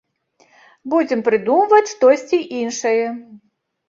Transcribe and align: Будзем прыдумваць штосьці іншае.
Будзем 0.93 1.19
прыдумваць 1.27 1.89
штосьці 1.91 2.39
іншае. 2.61 3.05